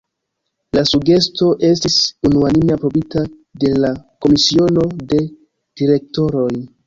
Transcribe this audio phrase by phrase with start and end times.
[0.75, 1.97] La sugesto estis
[2.29, 3.23] unuanime aprobita
[3.65, 3.93] de la
[4.25, 5.23] Komisiono de
[5.83, 6.51] direktoroj.